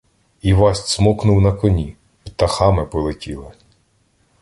[0.41, 3.51] Івась цмокнув на коні,— птахами полетіли.